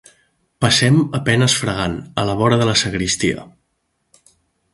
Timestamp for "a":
1.19-1.21, 2.23-2.25